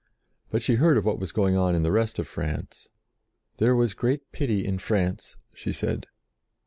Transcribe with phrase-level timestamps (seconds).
[0.49, 2.89] But she heard of what was going on in the rest of France:
[3.57, 6.07] "there was great pity in France," she said.